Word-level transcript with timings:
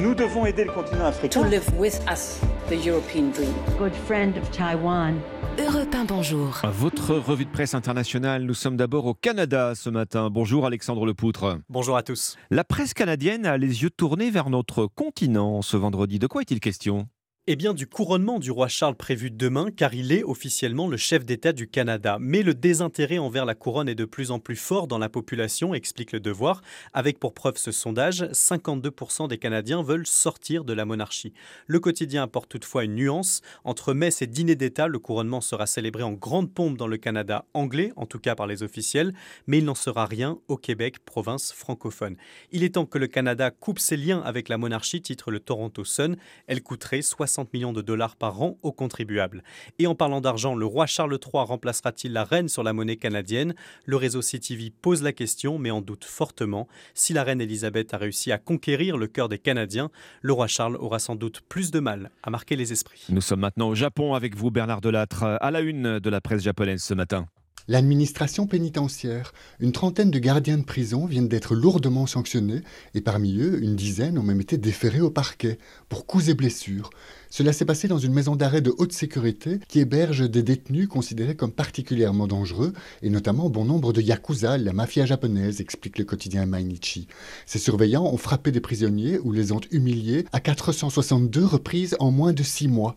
Nous 0.00 0.14
devons 0.14 0.46
aider 0.46 0.64
le 0.64 0.72
continent 0.72 1.06
africain. 1.06 1.42
To 1.42 1.48
live 1.48 1.68
with 1.78 2.00
us, 2.10 2.40
the 2.68 2.84
European 2.84 3.30
dream. 3.30 3.52
Good 3.78 3.94
friend 4.06 4.36
of 4.36 4.50
Taiwan. 4.50 5.20
Europe 5.58 5.94
1, 5.94 6.04
bonjour. 6.06 6.62
Votre 6.64 7.14
revue 7.14 7.44
de 7.44 7.50
presse 7.50 7.74
internationale, 7.74 8.44
nous 8.44 8.54
sommes 8.54 8.76
d'abord 8.76 9.06
au 9.06 9.14
Canada 9.14 9.74
ce 9.74 9.90
matin. 9.90 10.30
Bonjour 10.30 10.64
Alexandre 10.64 11.04
Lepoutre. 11.04 11.58
Bonjour 11.68 11.96
à 11.96 12.02
tous. 12.02 12.36
La 12.50 12.64
presse 12.64 12.94
canadienne 12.94 13.44
a 13.44 13.58
les 13.58 13.82
yeux 13.82 13.90
tournés 13.90 14.30
vers 14.30 14.48
notre 14.48 14.86
continent 14.86 15.60
ce 15.60 15.76
vendredi. 15.76 16.18
De 16.18 16.26
quoi 16.26 16.40
est-il 16.42 16.60
question? 16.60 17.06
Eh 17.48 17.56
bien, 17.56 17.74
du 17.74 17.88
couronnement 17.88 18.38
du 18.38 18.52
roi 18.52 18.68
Charles 18.68 18.94
prévu 18.94 19.28
demain, 19.28 19.72
car 19.76 19.94
il 19.94 20.12
est 20.12 20.22
officiellement 20.22 20.86
le 20.86 20.96
chef 20.96 21.24
d'État 21.24 21.52
du 21.52 21.66
Canada. 21.66 22.18
Mais 22.20 22.44
le 22.44 22.54
désintérêt 22.54 23.18
envers 23.18 23.44
la 23.44 23.56
couronne 23.56 23.88
est 23.88 23.96
de 23.96 24.04
plus 24.04 24.30
en 24.30 24.38
plus 24.38 24.54
fort 24.54 24.86
dans 24.86 24.98
la 24.98 25.08
population, 25.08 25.74
explique 25.74 26.12
le 26.12 26.20
devoir. 26.20 26.62
Avec 26.92 27.18
pour 27.18 27.34
preuve 27.34 27.56
ce 27.56 27.72
sondage, 27.72 28.22
52% 28.30 29.26
des 29.26 29.38
Canadiens 29.38 29.82
veulent 29.82 30.06
sortir 30.06 30.62
de 30.64 30.72
la 30.72 30.84
monarchie. 30.84 31.32
Le 31.66 31.80
quotidien 31.80 32.22
apporte 32.22 32.48
toutefois 32.48 32.84
une 32.84 32.94
nuance. 32.94 33.40
Entre 33.64 33.92
messe 33.92 34.22
et 34.22 34.28
dîner 34.28 34.54
d'État, 34.54 34.86
le 34.86 35.00
couronnement 35.00 35.40
sera 35.40 35.66
célébré 35.66 36.04
en 36.04 36.12
grande 36.12 36.54
pompe 36.54 36.76
dans 36.76 36.86
le 36.86 36.96
Canada 36.96 37.46
anglais, 37.54 37.90
en 37.96 38.06
tout 38.06 38.20
cas 38.20 38.36
par 38.36 38.46
les 38.46 38.62
officiels, 38.62 39.14
mais 39.48 39.58
il 39.58 39.64
n'en 39.64 39.74
sera 39.74 40.06
rien 40.06 40.38
au 40.46 40.56
Québec, 40.56 41.04
province 41.04 41.52
francophone. 41.52 42.14
Il 42.52 42.62
est 42.62 42.74
temps 42.74 42.86
que 42.86 42.98
le 42.98 43.08
Canada 43.08 43.50
coupe 43.50 43.80
ses 43.80 43.96
liens 43.96 44.20
avec 44.20 44.48
la 44.48 44.58
monarchie, 44.58 45.02
titre 45.02 45.32
le 45.32 45.40
Toronto 45.40 45.82
Sun. 45.82 46.16
Elle 46.46 46.62
coûterait 46.62 47.02
60 47.02 47.31
millions 47.52 47.72
de 47.72 47.82
dollars 47.82 48.16
par 48.16 48.40
an 48.42 48.58
aux 48.62 48.72
contribuables. 48.72 49.42
Et 49.78 49.86
en 49.86 49.94
parlant 49.94 50.20
d'argent, 50.20 50.54
le 50.54 50.66
roi 50.66 50.86
Charles 50.86 51.12
III 51.12 51.44
remplacera-t-il 51.44 52.12
la 52.12 52.24
reine 52.24 52.48
sur 52.48 52.62
la 52.62 52.72
monnaie 52.72 52.96
canadienne? 52.96 53.54
Le 53.84 53.96
réseau 53.96 54.20
CTV 54.20 54.70
pose 54.70 55.02
la 55.02 55.12
question, 55.12 55.58
mais 55.58 55.70
en 55.70 55.80
doute 55.80 56.04
fortement. 56.04 56.68
Si 56.94 57.12
la 57.12 57.24
reine 57.24 57.40
Elisabeth 57.40 57.94
a 57.94 57.98
réussi 57.98 58.32
à 58.32 58.38
conquérir 58.38 58.96
le 58.96 59.06
cœur 59.06 59.28
des 59.28 59.38
Canadiens, 59.38 59.90
le 60.20 60.32
roi 60.32 60.46
Charles 60.46 60.76
aura 60.76 60.98
sans 60.98 61.16
doute 61.16 61.40
plus 61.48 61.70
de 61.70 61.80
mal 61.80 62.10
à 62.22 62.30
marquer 62.30 62.56
les 62.56 62.72
esprits. 62.72 63.04
Nous 63.08 63.20
sommes 63.20 63.40
maintenant 63.40 63.68
au 63.68 63.74
Japon 63.74 64.14
avec 64.14 64.36
vous, 64.36 64.50
Bernard 64.50 64.80
Delattre, 64.80 65.24
à 65.24 65.50
la 65.50 65.60
une 65.60 65.98
de 65.98 66.10
la 66.10 66.20
presse 66.20 66.42
japonaise 66.42 66.82
ce 66.82 66.94
matin. 66.94 67.26
L'administration 67.68 68.48
pénitentiaire. 68.48 69.32
Une 69.60 69.70
trentaine 69.70 70.10
de 70.10 70.18
gardiens 70.18 70.58
de 70.58 70.64
prison 70.64 71.06
viennent 71.06 71.28
d'être 71.28 71.54
lourdement 71.54 72.06
sanctionnés 72.06 72.62
et 72.94 73.00
parmi 73.00 73.38
eux, 73.38 73.62
une 73.62 73.76
dizaine 73.76 74.18
ont 74.18 74.24
même 74.24 74.40
été 74.40 74.58
déférés 74.58 75.00
au 75.00 75.10
parquet 75.10 75.58
pour 75.88 76.04
coups 76.04 76.28
et 76.28 76.34
blessures. 76.34 76.90
Cela 77.30 77.52
s'est 77.52 77.64
passé 77.64 77.88
dans 77.88 77.98
une 77.98 78.12
maison 78.12 78.36
d'arrêt 78.36 78.60
de 78.60 78.74
haute 78.76 78.92
sécurité 78.92 79.60
qui 79.68 79.78
héberge 79.78 80.28
des 80.28 80.42
détenus 80.42 80.88
considérés 80.88 81.36
comme 81.36 81.52
particulièrement 81.52 82.26
dangereux 82.26 82.72
et 83.00 83.10
notamment 83.10 83.48
bon 83.48 83.64
nombre 83.64 83.92
de 83.92 84.02
yakuza, 84.02 84.58
la 84.58 84.72
mafia 84.72 85.06
japonaise, 85.06 85.60
explique 85.60 85.98
le 85.98 86.04
quotidien 86.04 86.44
Mainichi. 86.46 87.06
Ces 87.46 87.58
surveillants 87.58 88.04
ont 88.04 88.18
frappé 88.18 88.50
des 88.50 88.60
prisonniers 88.60 89.18
ou 89.20 89.32
les 89.32 89.52
ont 89.52 89.60
humiliés 89.70 90.26
à 90.32 90.40
462 90.40 91.44
reprises 91.44 91.96
en 92.00 92.10
moins 92.10 92.32
de 92.32 92.42
six 92.42 92.68
mois. 92.68 92.96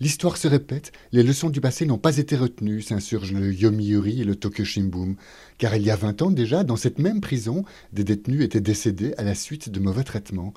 L'histoire 0.00 0.36
se 0.36 0.46
répète, 0.46 0.92
les 1.10 1.24
leçons 1.24 1.50
du 1.50 1.60
passé 1.60 1.84
n'ont 1.84 1.98
pas 1.98 2.18
été 2.18 2.36
retenues, 2.36 2.82
s'insurgent 2.82 3.32
le 3.32 3.52
Yomiuri 3.52 4.20
et 4.20 4.24
le 4.24 4.36
Tokyo 4.36 4.62
Shimbun. 4.62 5.16
Car 5.58 5.74
il 5.74 5.82
y 5.82 5.90
a 5.90 5.96
20 5.96 6.22
ans 6.22 6.30
déjà, 6.30 6.62
dans 6.62 6.76
cette 6.76 7.00
même 7.00 7.20
prison, 7.20 7.64
des 7.92 8.04
détenus 8.04 8.44
étaient 8.44 8.60
décédés 8.60 9.12
à 9.18 9.24
la 9.24 9.34
suite 9.34 9.70
de 9.70 9.80
mauvais 9.80 10.04
traitements. 10.04 10.54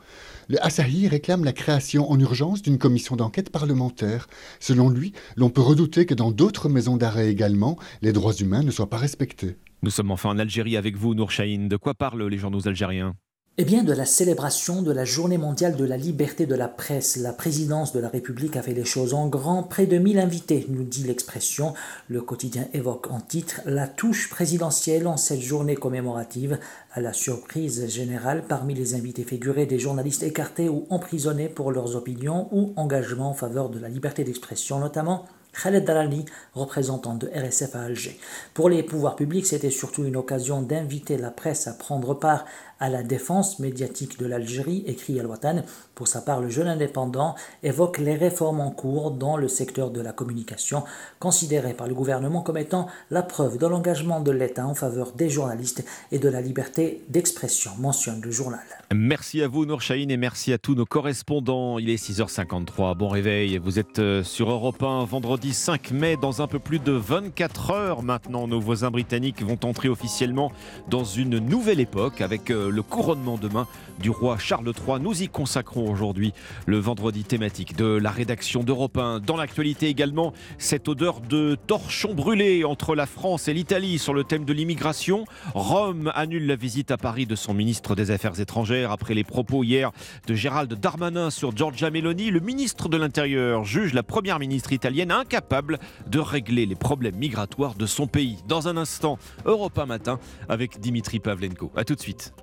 Le 0.48 0.64
Asahi 0.64 1.08
réclame 1.08 1.44
la 1.44 1.54
création 1.54 2.12
en 2.12 2.20
urgence 2.20 2.62
d'une 2.62 2.78
commission 2.78 3.16
d'enquête 3.16 3.50
parlementaire. 3.50 4.28
Selon 4.60 4.90
lui, 4.90 5.12
l'on 5.36 5.50
peut 5.50 5.62
redouter 5.62 6.06
que 6.06 6.14
dans 6.14 6.30
d'autres 6.30 6.70
maisons 6.70 6.98
d'arrêt 6.98 7.32
également, 7.32 7.80
les 8.04 8.14
droits 8.14 8.36
humains 8.36 8.62
ne 8.62 8.70
soient 8.70 8.92
pas 8.92 8.98
respectés. 8.98 9.56
Nous 9.82 9.90
sommes 9.90 10.12
enfin 10.12 10.30
en 10.30 10.38
Algérie 10.38 10.78
avec 10.78 10.96
vous, 10.96 11.16
Nour 11.16 11.32
De 11.32 11.78
quoi 11.78 11.96
parlent 11.96 12.28
les 12.28 12.38
journaux 12.38 12.68
algériens? 12.68 13.16
Eh 13.58 13.66
bien, 13.66 13.84
de 13.84 13.92
la 13.92 14.06
célébration 14.06 14.82
de 14.82 14.94
la 14.94 15.04
Journée 15.04 15.38
mondiale 15.38 15.76
de 15.76 15.84
la 15.84 15.98
liberté 15.98 16.46
de 16.46 16.56
la 16.56 16.70
presse. 16.70 17.18
La 17.18 17.34
présidence 17.34 17.92
de 17.92 18.00
la 18.00 18.08
République 18.08 18.56
a 18.56 18.62
fait 18.62 18.74
les 18.74 18.86
choses 18.86 19.14
en 19.14 19.28
grand. 19.28 19.64
Près 19.64 19.88
de 19.88 19.98
1000 19.98 20.20
invités, 20.20 20.66
nous 20.70 20.84
dit 20.84 21.04
l'expression. 21.04 21.74
Le 22.08 22.22
quotidien 22.22 22.70
évoque 22.74 23.12
en 23.12 23.20
titre 23.20 23.60
la 23.66 23.90
touche 23.90 24.30
présidentielle 24.30 25.06
en 25.06 25.18
cette 25.18 25.42
journée 25.42 25.76
commémorative. 25.76 26.60
À 26.94 27.02
la 27.02 27.12
surprise 27.12 27.90
générale, 27.90 28.46
parmi 28.48 28.74
les 28.74 28.96
invités 28.96 29.26
figuraient 29.26 29.66
des 29.66 29.80
journalistes 29.80 30.24
écartés 30.24 30.70
ou 30.70 30.88
emprisonnés 30.90 31.50
pour 31.50 31.74
leurs 31.74 31.98
opinions 31.98 32.48
ou 32.52 32.72
engagements 32.78 33.32
en 33.32 33.36
faveur 33.36 33.70
de 33.70 33.80
la 33.80 33.90
liberté 33.90 34.24
d'expression, 34.24 34.80
notamment 34.80 35.26
Khaled 35.54 35.84
Darali, 35.84 36.26
représentant 36.54 37.16
de 37.16 37.28
RSF 37.28 37.76
à 37.76 37.82
Alger. 37.82 38.18
Pour 38.54 38.70
les 38.70 38.84
pouvoirs 38.84 39.16
publics, 39.16 39.46
c'était 39.46 39.70
surtout 39.70 40.06
une 40.06 40.16
occasion 40.16 40.62
d'inviter 40.62 41.18
la 41.18 41.32
presse 41.32 41.68
à 41.68 41.74
prendre 41.74 42.14
part 42.14 42.46
à 42.82 42.90
la 42.90 43.04
défense 43.04 43.60
médiatique 43.60 44.20
de 44.20 44.26
l'Algérie, 44.26 44.84
écrit 44.88 45.20
Al-Watan. 45.20 45.64
Pour 45.96 46.08
sa 46.08 46.20
part, 46.20 46.42
le 46.42 46.50
jeune 46.50 46.68
indépendant 46.68 47.36
évoque 47.64 48.00
les 48.00 48.16
réformes 48.16 48.60
en 48.60 48.72
cours 48.72 49.12
dans 49.12 49.38
le 49.38 49.48
secteur 49.48 49.92
de 49.92 50.02
la 50.02 50.12
communication, 50.12 50.84
considérées 51.20 51.76
par 51.76 51.88
le 51.88 51.94
gouvernement 51.94 52.42
comme 52.42 52.58
étant 52.58 52.88
la 53.12 53.22
preuve 53.22 53.60
de 53.60 53.68
l'engagement 53.68 54.20
de 54.20 54.32
l'État 54.32 54.66
en 54.66 54.74
faveur 54.74 55.12
des 55.14 55.30
journalistes 55.30 55.86
et 56.12 56.18
de 56.18 56.28
la 56.28 56.42
liberté 56.42 57.04
d'expression, 57.10 57.72
mentionne 57.78 58.20
le 58.22 58.32
journal. 58.32 58.60
Merci 58.94 59.42
à 59.42 59.48
vous, 59.48 59.66
Nour 59.66 59.80
et 59.92 60.18
merci 60.18 60.52
à 60.52 60.58
tous 60.58 60.74
nos 60.74 60.86
correspondants. 60.86 61.78
Il 61.78 61.90
est 61.90 62.04
6h53. 62.04 62.98
Bon 62.98 63.08
réveil. 63.10 63.58
Vous 63.58 63.78
êtes 63.78 64.00
euh, 64.00 64.24
sur 64.24 64.50
Europe 64.50 64.82
1, 64.82 65.06
vendredi 65.06 65.54
5 65.54 65.92
mai. 65.92 66.18
Dans 66.20 66.42
un 66.42 66.48
peu 66.48 66.60
plus 66.60 66.80
de 66.80 66.92
24 66.92 67.72
heures 67.72 68.04
maintenant, 68.04 68.48
nos 68.48 68.60
voisins 68.60 68.90
britanniques 68.90 69.44
vont 69.44 69.60
entrer 69.64 69.88
officiellement 69.88 70.52
dans 70.90 71.04
une 71.04 71.38
nouvelle 71.38 71.80
époque 71.80 72.22
avec 72.22 72.50
euh, 72.50 72.71
le 72.72 72.82
couronnement 72.82 73.38
demain 73.38 73.68
du 74.00 74.10
roi 74.10 74.38
Charles 74.38 74.68
III. 74.68 75.00
Nous 75.00 75.24
y 75.24 75.28
consacrons 75.28 75.92
aujourd'hui 75.92 76.34
le 76.66 76.80
vendredi 76.80 77.24
thématique 77.24 77.76
de 77.76 77.86
la 77.86 78.10
rédaction 78.10 78.64
d'Europe 78.64 78.98
1. 78.98 79.20
Dans 79.20 79.38
l'actualité 79.38 79.88
également, 79.88 80.34
cette 80.58 80.88
odeur 80.88 81.22
de 81.22 81.58
torchon 81.68 82.14
brûlé 82.14 82.64
entre 82.64 82.96
la 82.96 83.06
France 83.06 83.48
et 83.48 83.54
l'Italie 83.54 84.00
sur 84.00 84.14
le 84.14 84.24
thème 84.24 84.46
de 84.46 84.54
l'immigration. 84.54 85.26
Rome 85.54 86.12
annule 86.16 86.48
la 86.48 86.56
visite 86.56 86.92
à 86.92 86.98
Paris 86.98 87.26
de 87.26 87.36
son 87.36 87.54
ministre 87.54 87.96
des 87.96 88.12
Affaires 88.12 88.40
étrangères 88.40 88.92
après 88.92 89.14
les 89.14 89.24
propos 89.24 89.64
hier 89.64 89.92
de 90.28 90.34
Gérald 90.34 90.74
Darmanin 90.74 91.30
sur 91.30 91.56
Giorgia 91.56 91.90
Meloni. 91.90 92.32
Le 92.32 92.40
ministre 92.40 92.90
de 92.90 92.98
l'Intérieur 92.98 93.66
juge 93.66 93.94
la 93.94 94.04
première 94.04 94.40
ministre 94.40 94.74
italienne 94.74 95.12
incapable 95.12 95.80
de 96.08 96.20
régler 96.20 96.66
les 96.66 96.76
problèmes 96.76 97.16
migratoires 97.16 97.76
de 97.76 97.86
son 97.86 98.08
pays. 98.08 98.38
Dans 98.48 98.68
un 98.68 98.78
instant, 98.78 99.18
Europe 99.46 99.78
1 99.78 99.86
matin 99.86 100.20
avec 100.50 100.80
Dimitri 100.80 101.20
Pavlenko. 101.20 101.72
A 101.76 101.84
tout 101.84 101.96
de 101.96 102.02
suite. 102.02 102.34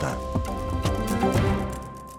Europe 0.00 0.34
1. 0.34 0.37